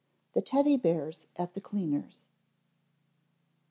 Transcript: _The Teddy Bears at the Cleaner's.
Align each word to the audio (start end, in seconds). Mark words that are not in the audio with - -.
_The 0.35 0.41
Teddy 0.43 0.77
Bears 0.77 1.27
at 1.35 1.53
the 1.53 1.61
Cleaner's. 1.61 2.23